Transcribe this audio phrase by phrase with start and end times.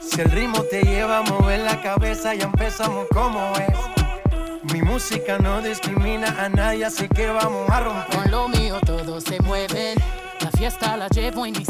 [0.00, 4.72] Si el ritmo te lleva a mover la cabeza, ya empezamos como es.
[4.72, 8.16] Mi música no discrimina a nadie, así que vamos a romper.
[8.16, 9.98] Con lo mío todos se mueven,
[10.40, 11.68] la fiesta la llevo en mis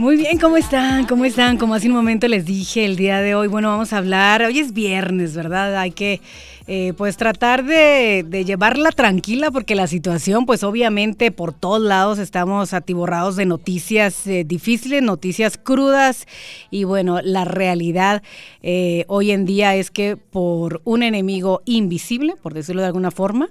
[0.00, 1.04] muy bien, ¿cómo están?
[1.04, 1.58] ¿Cómo están?
[1.58, 4.58] Como hace un momento les dije el día de hoy, bueno, vamos a hablar, hoy
[4.58, 5.76] es viernes, ¿verdad?
[5.76, 6.22] Hay que
[6.66, 12.74] eh, pues tratar de, llevarla tranquila porque la situación, pues obviamente por todos lados estamos
[12.74, 16.26] atiborrados de noticias eh, difíciles, noticias crudas
[16.70, 18.22] y bueno, la realidad
[18.62, 23.48] eh, hoy en día es que por un enemigo invisible, por decirlo de alguna forma,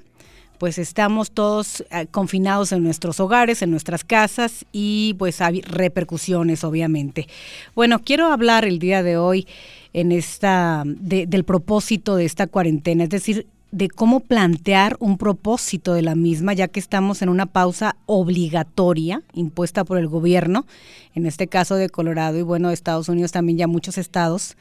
[0.59, 7.27] pues estamos todos confinados en nuestros hogares, en nuestras casas y pues hay repercusiones obviamente.
[7.75, 9.47] Bueno, quiero hablar el día de hoy
[9.93, 16.01] en esta del propósito de esta cuarentena, es decir, de cómo plantear un propósito de
[16.01, 20.65] la misma, ya que estamos en una pausa obligatoria impuesta por el gobierno,
[21.13, 24.57] en este caso de Colorado y bueno, de Estados Unidos también ya muchos estados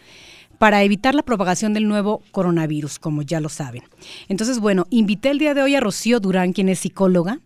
[0.58, 3.84] para evitar la propagación del nuevo coronavirus, como ya lo saben.
[4.28, 7.40] Entonces, bueno, invité el día de hoy a Rocío Durán, quien es psicóloga,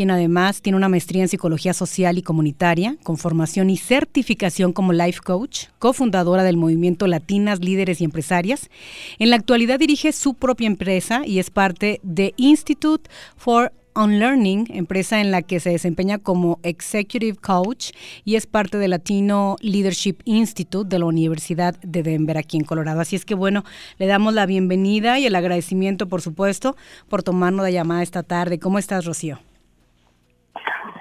[0.00, 4.94] quien además tiene una maestría en psicología social y comunitaria, con formación y certificación como
[4.94, 8.70] life coach, cofundadora del movimiento Latinas, Líderes y Empresarias.
[9.18, 14.68] En la actualidad dirige su propia empresa y es parte de Institute for On Learning,
[14.70, 17.90] empresa en la que se desempeña como Executive Coach
[18.24, 23.02] y es parte del Latino Leadership Institute de la Universidad de Denver aquí en Colorado.
[23.02, 23.66] Así es que bueno,
[23.98, 26.74] le damos la bienvenida y el agradecimiento, por supuesto,
[27.10, 28.58] por tomarnos la llamada esta tarde.
[28.58, 29.40] ¿Cómo estás, Rocío?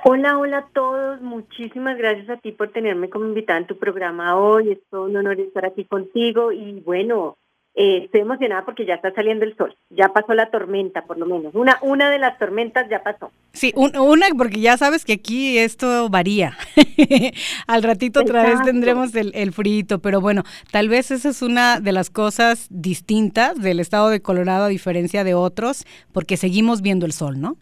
[0.03, 1.21] Hola, hola a todos.
[1.21, 4.71] Muchísimas gracias a ti por tenerme como invitada en tu programa hoy.
[4.71, 7.37] Es todo un honor estar aquí contigo y bueno,
[7.75, 11.25] eh, estoy emocionada porque ya está saliendo el sol, ya pasó la tormenta por lo
[11.25, 13.31] menos, una, una de las tormentas ya pasó.
[13.53, 14.01] Sí, una
[14.37, 16.57] porque ya sabes que aquí esto varía,
[17.67, 21.79] al ratito otra vez tendremos el, el frito, pero bueno, tal vez esa es una
[21.79, 27.05] de las cosas distintas del estado de Colorado a diferencia de otros, porque seguimos viendo
[27.05, 27.55] el sol, ¿no?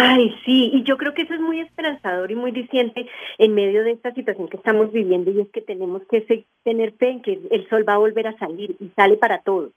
[0.00, 3.82] Ay, sí, y yo creo que eso es muy esperanzador y muy diciente en medio
[3.82, 7.40] de esta situación que estamos viviendo y es que tenemos que tener fe en que
[7.50, 9.72] el sol va a volver a salir y sale para todos.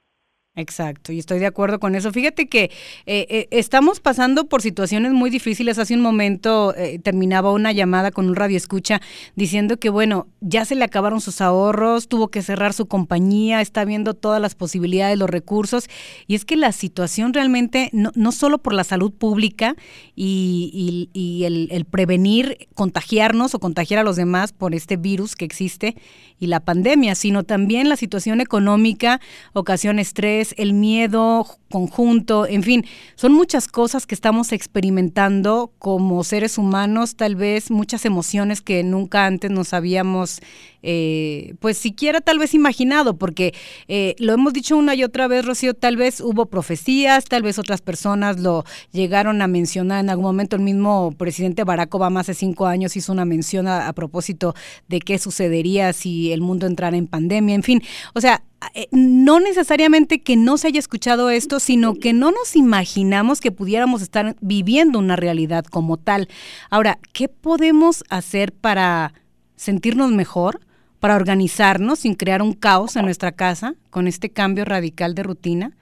[0.54, 2.12] Exacto, y estoy de acuerdo con eso.
[2.12, 2.72] Fíjate que
[3.06, 5.80] eh, eh, estamos pasando por situaciones muy difíciles.
[5.80, 9.00] Hace un momento eh, terminaba una llamada con un radio escucha
[9.38, 13.86] diciendo que, bueno, ya se le acabaron sus ahorros, tuvo que cerrar su compañía, está
[13.86, 15.88] viendo todas las posibilidades, los recursos.
[16.28, 19.78] Y es que la situación realmente, no, no solo por la salud pública
[20.18, 25.46] y, y, el, el prevenir contagiarnos o contagiar a los demás por este virus que
[25.46, 25.96] existe
[26.40, 29.22] y la pandemia, sino también la situación económica
[29.54, 36.60] ocasiona estrés el miedo conjunto, en fin, son muchas cosas que estamos experimentando como seres
[36.60, 40.42] humanos, tal vez muchas emociones que nunca antes nos habíamos,
[40.84, 43.56] eh, pues siquiera tal vez imaginado, porque
[43.88, 47.58] eh, lo hemos dicho una y otra vez, Rocío, tal vez hubo profecías, tal vez
[47.58, 52.36] otras personas lo llegaron a mencionar en algún momento, el mismo presidente Barack Obama hace
[52.36, 54.54] cinco años hizo una mención a propósito
[54.88, 57.82] de qué sucedería si el mundo entrara en pandemia, en fin,
[58.14, 58.44] o sea,
[58.76, 63.52] eh, no necesariamente que no se haya escuchado esto, sino que no nos imaginamos que
[63.52, 66.28] pudiéramos estar viviendo una realidad como tal.
[66.70, 69.14] Ahora, ¿qué podemos hacer para
[69.56, 70.62] sentirnos mejor?
[71.02, 75.76] para organizarnos sin crear un caos en nuestra casa con este cambio radical de rutina,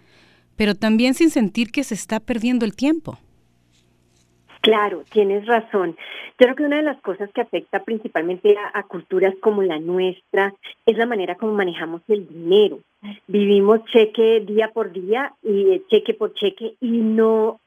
[0.56, 3.20] pero también sin sentir que se está perdiendo el tiempo.
[4.62, 5.96] Claro, tienes razón.
[6.38, 10.54] Yo creo que una de las cosas que afecta principalmente a, culturas como la nuestra
[10.86, 12.80] es la manera como manejamos el dinero.
[13.28, 17.60] Vivimos cheque día por día y eh, cheque por cheque y no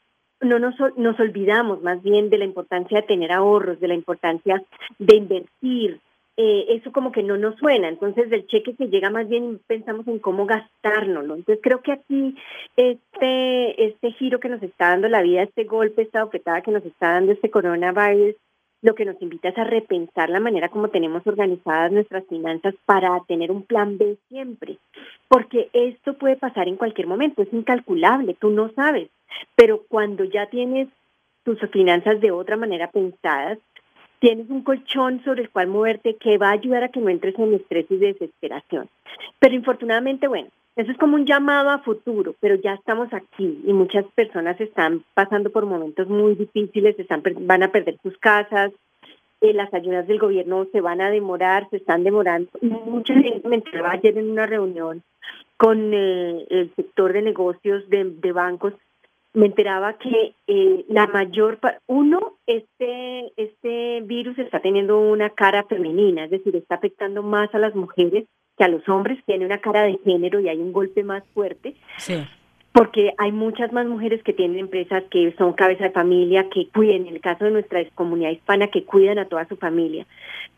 [0.42, 4.60] no nos, nos olvidamos más bien de la importancia de tener ahorros, de la importancia
[4.98, 6.00] de invertir,
[6.44, 7.88] eh, eso como que no nos suena.
[7.88, 11.36] Entonces, del cheque que llega más bien pensamos en cómo gastárnoslo.
[11.36, 12.34] Entonces, creo que aquí
[12.76, 16.84] este, este giro que nos está dando la vida, este golpe, esta ofertada que nos
[16.84, 18.34] está dando este coronavirus,
[18.80, 23.20] lo que nos invita es a repensar la manera como tenemos organizadas nuestras finanzas para
[23.28, 24.78] tener un plan B siempre.
[25.28, 29.08] Porque esto puede pasar en cualquier momento, es incalculable, tú no sabes.
[29.54, 30.88] Pero cuando ya tienes
[31.44, 33.58] tus finanzas de otra manera pensadas,
[34.22, 37.36] tienes un colchón sobre el cual moverte que va a ayudar a que no entres
[37.40, 38.88] en estrés y desesperación.
[39.40, 43.72] Pero infortunadamente, bueno, eso es como un llamado a futuro, pero ya estamos aquí y
[43.72, 48.70] muchas personas están pasando por momentos muy difíciles, están, van a perder sus casas,
[49.40, 52.48] eh, las ayudas del gobierno se van a demorar, se están demorando.
[52.60, 55.02] Mucha gente me enteraba ayer en una reunión
[55.56, 58.72] con eh, el sector de negocios de, bancos,
[59.34, 66.24] me enteraba que eh, la mayor, uno, este, este virus está teniendo una cara femenina,
[66.24, 68.26] es decir, está afectando más a las mujeres
[68.58, 71.74] que a los hombres, tiene una cara de género y hay un golpe más fuerte.
[71.96, 72.22] Sí
[72.72, 77.06] porque hay muchas más mujeres que tienen empresas que son cabeza de familia, que cuiden,
[77.06, 80.06] en el caso de nuestra comunidad hispana, que cuidan a toda su familia.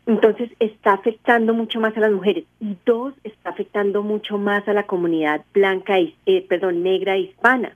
[0.05, 2.45] Entonces está afectando mucho más a las mujeres.
[2.61, 7.75] Y dos, está afectando mucho más a la comunidad blanca, eh, perdón, negra e hispana.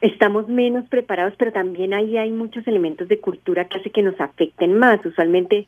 [0.00, 4.20] Estamos menos preparados, pero también ahí hay muchos elementos de cultura que hace que nos
[4.20, 5.04] afecten más.
[5.04, 5.66] Usualmente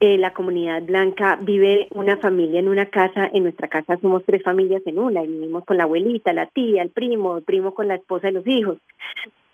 [0.00, 4.42] eh, la comunidad blanca vive una familia en una casa, en nuestra casa somos tres
[4.42, 7.88] familias en una, y vivimos con la abuelita, la tía, el primo, el primo con
[7.88, 8.78] la esposa y los hijos.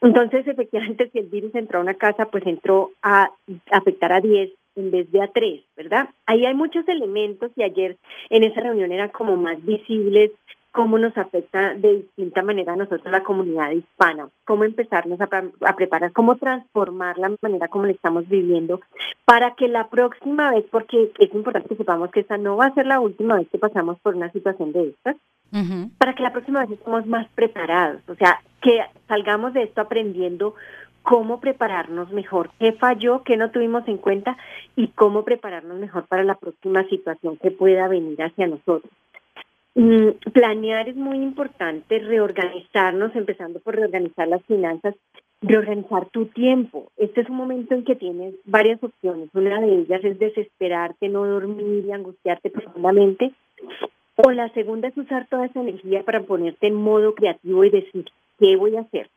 [0.03, 3.31] Entonces, efectivamente, si el virus entró a una casa, pues entró a
[3.71, 6.11] afectar a 10 en vez de a 3, ¿verdad?
[6.27, 7.97] Ahí hay muchos elementos y ayer
[8.29, 10.33] en esa reunión eran como más visibles
[10.75, 15.29] cómo nos afecta de distinta manera a nosotros la comunidad hispana, cómo empezarnos a,
[15.77, 18.81] preparar, cómo transformar la manera como lo estamos viviendo
[19.25, 22.75] para que la próxima vez, porque es importante que sepamos que esta no va a
[22.75, 25.17] ser la última vez que pasamos por una situación de estas,
[25.99, 30.57] para que la próxima vez estemos más preparados, o sea, que salgamos de esto aprendiendo
[31.05, 34.37] cómo prepararnos mejor, qué falló, qué no tuvimos en cuenta
[34.75, 38.91] y cómo prepararnos mejor para la próxima situación que pueda venir hacia nosotros.
[39.77, 44.95] Mm, planear es muy importante, reorganizarnos, empezando por reorganizar las finanzas,
[45.43, 46.93] reorganizar tu tiempo.
[46.97, 49.31] Este es un momento en que tienes varias opciones.
[49.35, 53.33] Una de ellas es desesperarte, no dormir y angustiarte profundamente.
[54.25, 58.05] O la segunda es usar toda esa energía para ponerte en modo creativo y decir,
[58.39, 59.11] ¿qué voy a hacer?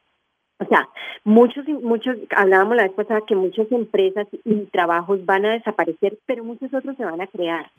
[0.59, 0.89] O sea,
[1.24, 6.44] muchos, muchos, hablábamos la vez pasada que muchas empresas y trabajos van a desaparecer, pero
[6.44, 7.69] muchos otros se van a crear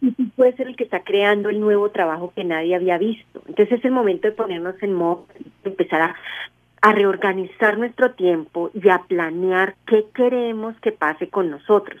[0.00, 3.42] y tú puedes ser el que está creando el nuevo trabajo que nadie había visto.
[3.48, 5.26] Entonces es el momento de ponernos en modo,
[5.64, 6.14] de empezar a,
[6.92, 12.00] reorganizar nuestro tiempo y a planear qué queremos que pase con nosotros.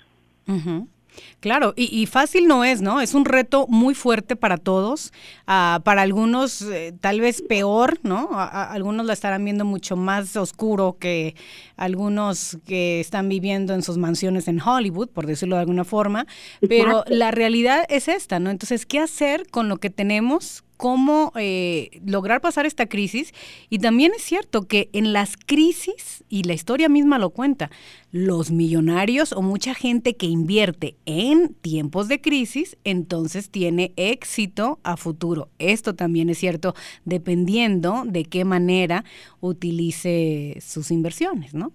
[1.40, 3.00] Claro, y, fácil no es, ¿no?
[3.00, 5.12] Es un reto muy fuerte para todos,
[5.46, 8.28] ah, para algunos eh, tal vez peor, ¿no?
[8.32, 11.34] algunos la estarán viendo mucho más oscuro que
[11.76, 16.26] algunos que están viviendo en sus mansiones en Hollywood, por decirlo de alguna forma,
[16.68, 18.50] pero la realidad es esta, ¿no?
[18.50, 20.64] Entonces, ¿qué hacer con lo que tenemos?
[20.78, 23.34] Cómo eh, lograr pasar esta crisis.
[23.68, 27.70] Y también es cierto que en las crisis, y la historia misma lo cuenta,
[28.10, 34.96] los millonarios o mucha gente que invierte en tiempos de crisis, entonces tiene éxito a
[34.96, 35.48] futuro.
[35.58, 39.04] Esto también es cierto dependiendo de qué manera
[39.40, 41.72] utilice sus inversiones, ¿no?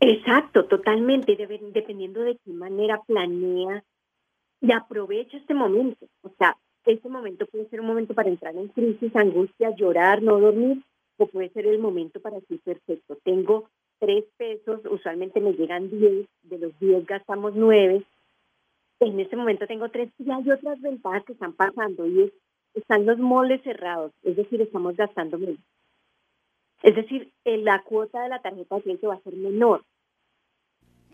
[0.00, 3.84] Exacto, totalmente, dependiendo de qué manera planea
[4.60, 6.06] y aprovecha este momento.
[6.22, 10.38] O sea, este momento puede ser un momento para entrar en crisis, angustia, llorar, no
[10.38, 10.82] dormir,
[11.16, 16.26] o puede ser el momento para decir, perfecto, tengo tres pesos, usualmente me llegan diez,
[16.42, 18.04] de los diez gastamos nueve,
[19.00, 22.32] en este momento tengo tres y hay otras ventajas que están pasando y es,
[22.74, 25.58] están los moles cerrados, es decir, estamos gastando menos.
[26.82, 29.82] Es decir, la cuota de la tarjeta de crédito va a ser menor.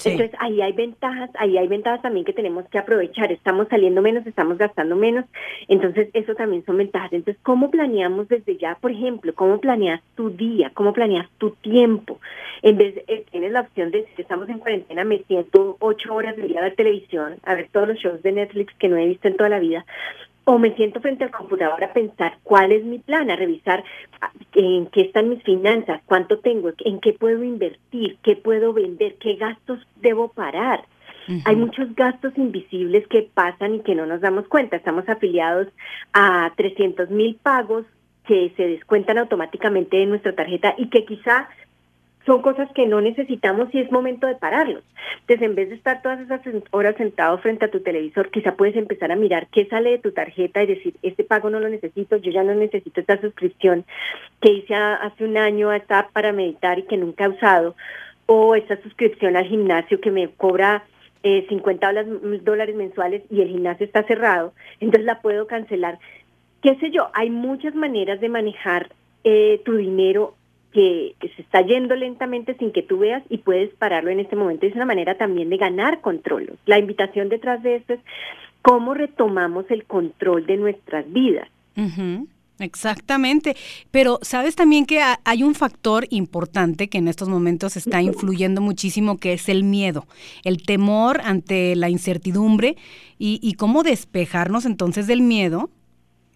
[0.04, 3.30] Entonces ahí hay ventajas, ahí hay ventajas también que tenemos que aprovechar.
[3.32, 5.24] Estamos saliendo menos, estamos gastando menos.
[5.68, 7.12] Entonces eso también son ventajas.
[7.12, 8.76] Entonces, ¿cómo planeamos desde ya?
[8.80, 10.70] Por ejemplo, ¿cómo planeas tu día?
[10.74, 12.18] ¿Cómo planeas tu tiempo?
[12.62, 16.14] En vez de, eh, tienes la opción de, si estamos en cuarentena, me siento ocho
[16.14, 19.06] horas de día de televisión, a ver todos los shows de Netflix que no he
[19.06, 19.84] visto en toda la vida
[20.44, 23.84] o me siento frente al computador a pensar cuál es mi plan, a revisar
[24.20, 29.16] ah, en qué están mis finanzas, cuánto tengo, en qué puedo invertir, qué puedo vender,
[29.16, 30.84] qué gastos debo parar.
[31.44, 34.74] Hay muchos gastos invisibles que pasan y que no nos damos cuenta.
[34.74, 35.68] Estamos afiliados
[36.12, 37.84] a 300 mil pagos
[38.26, 41.48] que se descuentan automáticamente de nuestra tarjeta y que quizá
[42.26, 44.84] son cosas que no necesitamos y es momento de pararlos.
[45.22, 48.76] Entonces, en vez de estar todas esas horas sentado frente a tu televisor, quizá puedes
[48.76, 52.16] empezar a mirar qué sale de tu tarjeta y decir, este pago no lo necesito,
[52.16, 53.84] yo ya no necesito esta suscripción
[54.40, 55.70] que hice hace un año,
[56.12, 57.74] para meditar y que nunca he usado,
[58.26, 60.84] o esta suscripción al gimnasio que me cobra
[61.22, 61.92] eh, 50
[62.42, 65.98] dólares mensuales y el gimnasio está cerrado, entonces la puedo cancelar.
[66.62, 68.90] Qué sé yo, hay muchas maneras de manejar
[69.24, 70.34] eh, tu dinero
[70.72, 74.66] que, se está yendo lentamente sin que tú veas y puedes pararlo en este momento.
[74.66, 76.58] Es una manera también de ganar control.
[76.66, 78.00] La invitación detrás de esto es
[78.62, 81.48] cómo retomamos el control de nuestras vidas.
[82.58, 83.56] Exactamente,
[83.90, 89.16] pero sabes también que hay un factor importante que en estos momentos está influyendo muchísimo,
[89.16, 90.06] que es el miedo,
[90.44, 92.76] el temor ante la incertidumbre
[93.18, 95.70] y, y cómo despejarnos entonces del miedo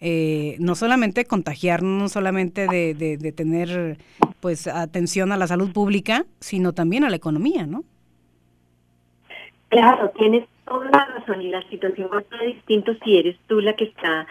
[0.01, 3.97] eh, no solamente contagiarnos, no solamente de, de, tener
[4.41, 7.83] pues atención a la salud pública, sino también a la economía, ¿no?
[9.69, 13.61] Claro, tienes toda la razón y la situación va a ser distinto si eres tú
[13.61, 14.27] la que está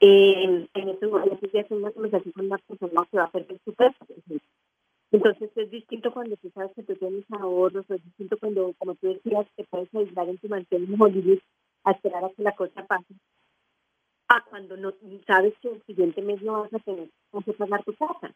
[0.00, 3.58] eh, en estos momentos de hacer una conversación con una persona que va a perder
[3.64, 3.96] su peso.
[5.12, 9.08] Entonces es distinto cuando tú sabes que tú tienes ahorros, es distinto cuando, como tú
[9.08, 11.40] decías, te puedes aislar en tu mansión en
[11.84, 13.14] a esperar a que la cosa pase,
[14.28, 14.92] a cuando no
[15.26, 17.08] sabes que el siguiente mes no vas a tener
[17.44, 18.32] que pagar tu casa.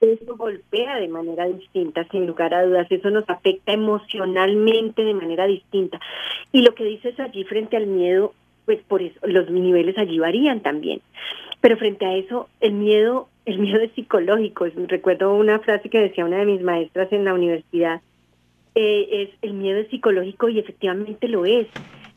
[0.00, 2.86] Eso golpea de manera distinta, sin lugar a dudas.
[2.90, 6.00] Eso nos afecta emocionalmente de manera distinta.
[6.52, 8.32] Y lo que dices allí frente al miedo,
[8.64, 11.02] pues por eso los niveles allí varían también.
[11.60, 14.66] Pero frente a eso, el miedo, el miedo es psicológico.
[14.88, 18.00] Recuerdo una frase que decía una de mis maestras en la universidad,
[18.74, 21.66] eh, es el miedo es psicológico y efectivamente lo es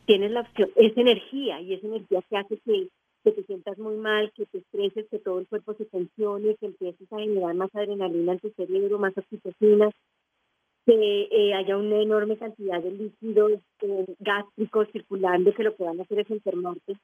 [0.05, 2.89] tienes la opción, es energía y esa energía que hace que,
[3.23, 7.11] te sientas muy mal, que te estreses, que todo el cuerpo se tensione, que empieces
[7.11, 9.89] a generar más adrenalina en tu cerebro, más oxitocina,
[10.85, 15.99] que eh, haya una enorme cantidad de líquidos eh, gástricos circulando que lo que van
[15.99, 16.97] a hacer es enfermarte.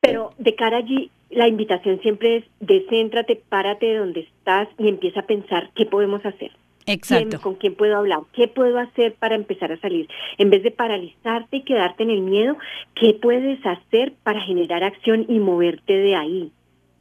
[0.00, 5.26] Pero de cara allí, la invitación siempre es descéntrate, párate donde estás y empieza a
[5.26, 6.50] pensar qué podemos hacer.
[6.88, 7.40] Exacto.
[7.40, 8.20] ¿Con quién puedo hablar?
[8.32, 10.08] ¿Qué puedo hacer para empezar a salir?
[10.38, 12.56] En vez de paralizarte y quedarte en el miedo,
[12.94, 16.52] ¿qué puedes hacer para generar acción y moverte de ahí?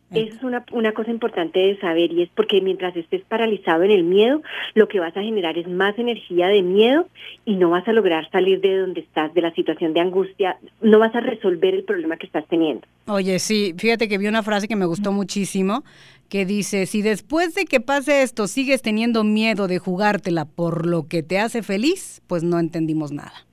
[0.09, 3.91] Esa es una, una cosa importante de saber y es porque mientras estés paralizado en
[3.91, 4.41] el miedo,
[4.73, 7.09] lo que vas a generar es más energía de miedo
[7.43, 10.99] y no vas a lograr salir de donde estás, de la situación de angustia, no
[10.99, 12.87] vas a resolver el problema que estás teniendo.
[13.07, 15.83] Oye, sí, fíjate que vi una frase que me gustó muchísimo
[16.29, 21.07] que dice, si después de que pase esto sigues teniendo miedo de jugártela por lo
[21.07, 23.46] que te hace feliz, pues no entendimos nada.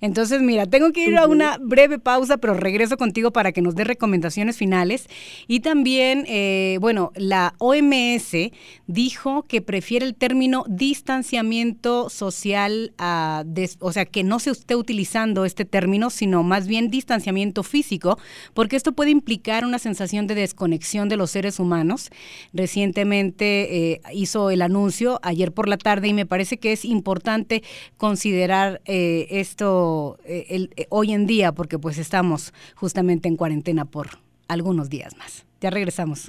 [0.00, 3.74] Entonces, mira, tengo que ir a una breve pausa, pero regreso contigo para que nos
[3.74, 5.08] dé recomendaciones finales.
[5.46, 8.50] Y también, eh, bueno, la OMS
[8.86, 13.44] dijo que prefiere el término distanciamiento social, a
[13.80, 18.18] o sea, que no se esté utilizando este término, sino más bien distanciamiento físico,
[18.52, 22.10] porque esto puede implicar una sensación de desconexión de los seres humanos.
[22.52, 27.62] Recientemente eh, hizo el anuncio ayer por la tarde y me parece que es importante
[27.96, 33.84] considerar eh, esto eh, el, eh, hoy en día porque pues estamos justamente en cuarentena
[33.84, 35.44] por algunos días más.
[35.60, 36.26] Ya regresamos.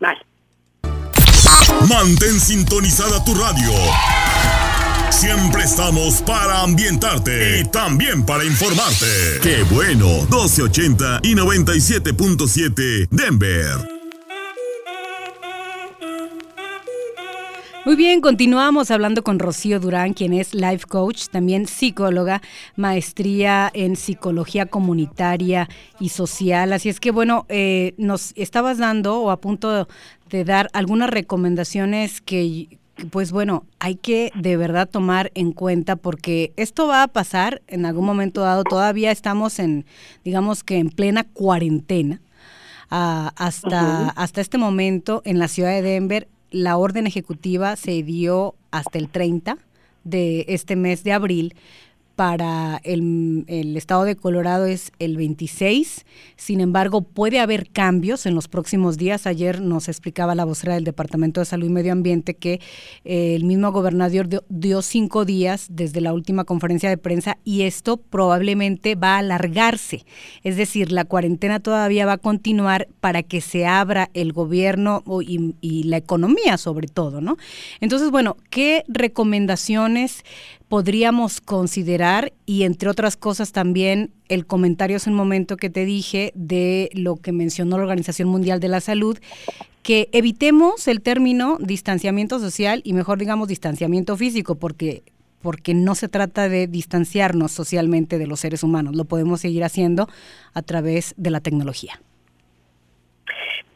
[0.00, 0.20] Vale.
[1.88, 3.72] Mantén sintonizada tu radio.
[5.10, 9.06] Siempre estamos para ambientarte y también para informarte.
[9.42, 13.93] Qué bueno, 1280 y 97.7 Denver.
[17.84, 22.40] Muy bien, continuamos hablando con Rocío Durán, quien es life coach, también psicóloga,
[22.76, 25.68] maestría en psicología comunitaria
[26.00, 26.72] y social.
[26.72, 29.86] Así es que, bueno, eh, nos estabas dando o a punto
[30.30, 32.78] de dar algunas recomendaciones que,
[33.10, 37.84] pues bueno, hay que de verdad tomar en cuenta porque esto va a pasar en
[37.84, 38.64] algún momento dado.
[38.64, 39.84] Todavía estamos en,
[40.24, 42.22] digamos que en plena cuarentena.
[42.90, 48.54] Ah, hasta, hasta este momento en la ciudad de Denver la orden ejecutiva se dio
[48.70, 49.58] hasta el 30
[50.04, 51.56] de este mes de abril
[52.16, 53.44] para el,
[53.76, 56.04] estado de Colorado es el 26.
[56.36, 59.26] Sin embargo, puede haber cambios en los próximos días.
[59.26, 62.60] Ayer nos explicaba la vocera del Departamento de Salud y Medio Ambiente que
[63.04, 67.96] eh, el mismo gobernador dio, cinco días desde la última conferencia de prensa y esto
[67.96, 70.04] probablemente va a alargarse.
[70.42, 75.54] Es decir, la cuarentena todavía va a continuar para que se abra el gobierno y,
[75.60, 77.36] y la economía sobre todo, ¿no?
[77.80, 80.24] Entonces, bueno, ¿qué recomendaciones
[80.68, 86.32] podríamos considerar y entre otras cosas también el comentario hace un momento que te dije
[86.34, 89.18] de lo que mencionó la Organización Mundial de la Salud,
[89.82, 95.02] que evitemos el término distanciamiento social y mejor digamos distanciamiento físico porque
[95.42, 100.08] porque no se trata de distanciarnos socialmente de los seres humanos, lo podemos seguir haciendo
[100.54, 102.00] a través de la tecnología.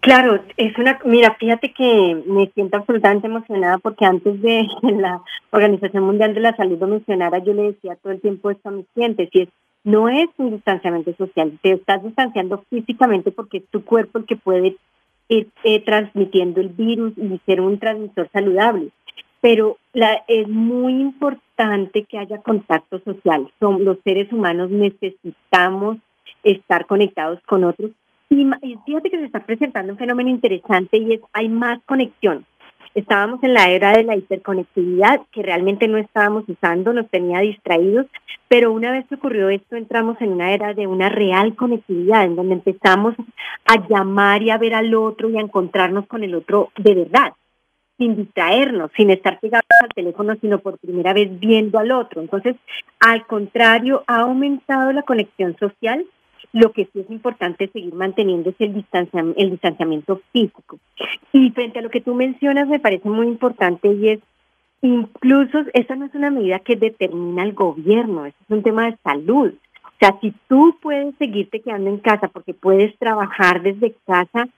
[0.00, 5.20] Claro, es una, mira, fíjate que me siento absolutamente emocionada porque antes de la
[5.50, 8.73] Organización Mundial de la Salud lo mencionara, yo le decía todo el tiempo esto a
[8.73, 9.49] mis clientes, y es,
[9.85, 14.37] no es un distanciamiento social, te estás distanciando físicamente porque es tu cuerpo el que
[14.37, 14.76] puede
[15.28, 18.88] ir eh, transmitiendo el virus y ser un transmisor saludable.
[19.40, 23.50] Pero la, es muy importante que haya contacto social.
[23.61, 25.99] Son, los seres humanos necesitamos
[26.42, 27.90] estar conectados con otros
[28.30, 32.44] y, fíjate que se está presentando un fenómeno interesante y es hay más conexión.
[32.94, 38.06] Estábamos en la era de la hiperconectividad que realmente no estábamos usando, nos tenía distraídos,
[38.49, 42.35] pero una vez que ocurrió esto entramos en una era de una real conectividad, en
[42.35, 43.14] donde empezamos
[43.66, 47.32] a llamar y a ver al otro y a encontrarnos con el otro de verdad
[47.99, 52.20] sin distraernos, sin estar pegados al teléfono, sino por primera vez viendo al otro.
[52.20, 52.54] Entonces,
[53.00, 56.06] al contrario, ha aumentado la conexión social.
[56.52, 60.78] Lo que sí es importante seguir manteniendo es el, distanciamiento, el distanciamiento físico.
[61.33, 64.21] Y frente a lo que tú mencionas, me parece muy importante y es,
[64.81, 69.52] incluso, esa no es una medida que determina el gobierno, es un tema de salud.
[69.85, 74.49] O sea, si tú puedes seguirte quedando en casa porque puedes trabajar desde casa,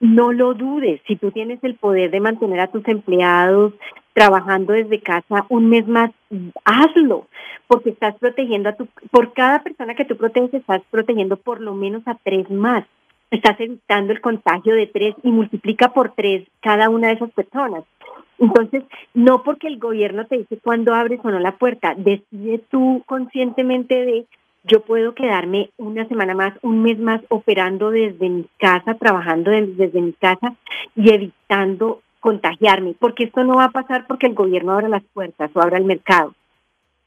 [0.00, 3.72] no lo dudes, si tú tienes el poder de mantener a tus empleados
[4.12, 6.10] trabajando desde casa un mes más,
[6.64, 7.26] hazlo,
[7.66, 11.74] porque estás protegiendo a tu, por cada persona que tú proteges, estás protegiendo por lo
[11.74, 12.84] menos a tres más.
[13.30, 17.84] Estás evitando el contagio de tres y multiplica por tres cada una de esas personas.
[18.38, 23.02] Entonces, no porque el gobierno te dice cuándo abres o no la puerta, decide tú
[23.06, 24.26] conscientemente de
[24.68, 30.00] yo puedo quedarme una semana más, un mes más operando desde mi casa, trabajando desde
[30.00, 30.54] mi casa
[30.94, 35.50] y evitando contagiarme, porque esto no va a pasar porque el gobierno abra las puertas
[35.54, 36.34] o abra el mercado.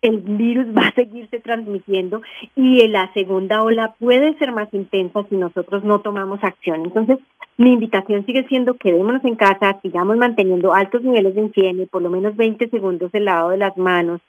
[0.02, 2.22] El virus va a seguirse transmitiendo
[2.56, 6.82] y la segunda ola puede ser más intensa si nosotros no tomamos acción.
[6.86, 7.20] Entonces,
[7.58, 12.10] mi invitación sigue siendo quedémonos en casa, sigamos manteniendo altos niveles de higiene, por lo
[12.10, 14.22] menos 20 segundos el lavado de las manos,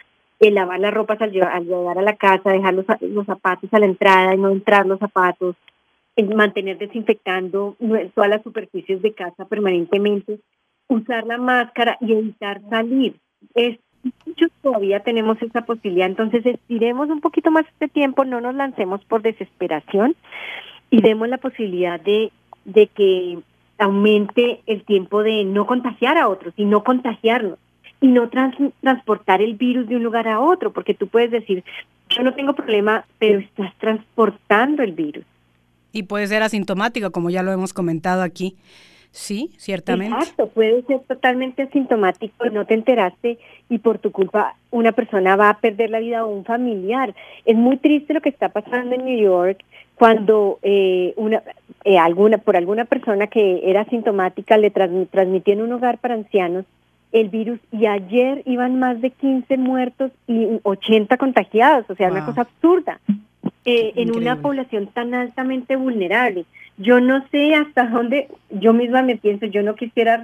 [0.42, 4.34] el lavar las ropas al llegar, a la casa, dejar los, zapatos a la entrada
[4.34, 5.54] y no entrar los zapatos,
[6.34, 7.76] mantener desinfectando
[8.14, 10.40] todas las superficies de casa permanentemente,
[10.88, 13.14] usar la máscara y evitar salir.
[13.54, 13.78] Es,
[14.26, 19.04] muchos todavía tenemos esa posibilidad, entonces estiremos un poquito más este tiempo, no nos lancemos
[19.04, 20.16] por desesperación
[20.90, 22.32] y demos la posibilidad de,
[22.64, 23.38] de que
[23.78, 27.58] aumente el tiempo de no contagiar a otros y no contagiarnos
[28.02, 31.64] y no transportar el virus de un lugar a otro, porque tú puedes decir,
[32.10, 35.24] yo no tengo problema, pero estás transportando el virus.
[35.92, 38.56] Y puede ser asintomático, como ya lo hemos comentado aquí.
[39.12, 40.16] Sí, ciertamente.
[40.16, 45.50] Exacto, puede ser totalmente asintomático, no te enteraste y por tu culpa una persona va
[45.50, 47.14] a perder la vida o un familiar.
[47.44, 49.62] Es muy triste lo que está pasando en New York
[49.96, 51.42] cuando eh, una
[51.84, 56.64] eh, alguna por alguna persona que era asintomática le transmitió en un hogar para ancianos
[57.12, 62.24] el virus y ayer iban más de 15 muertos y 80 contagiados, o sea, una
[62.24, 63.00] cosa absurda,
[63.64, 66.46] eh, en una población tan altamente vulnerable.
[66.78, 70.22] Yo no sé hasta dónde, yo misma me pienso, yo no quisiera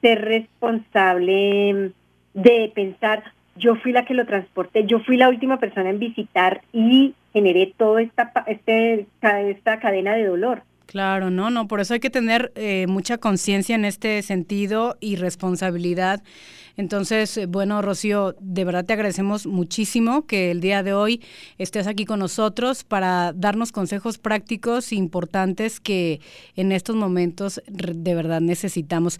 [0.00, 1.92] ser responsable
[2.34, 3.24] de pensar,
[3.56, 7.72] yo fui la que lo transporté, yo fui la última persona en visitar y generé
[7.76, 10.62] toda esta, este, esta cadena de dolor.
[10.86, 15.16] Claro, no, no, por eso hay que tener eh, mucha conciencia en este sentido y
[15.16, 16.22] responsabilidad.
[16.76, 21.22] Entonces, eh, bueno, Rocío, de verdad te agradecemos muchísimo que el día de hoy
[21.58, 26.20] estés aquí con nosotros para darnos consejos prácticos e importantes que
[26.56, 29.18] en estos momentos de verdad necesitamos.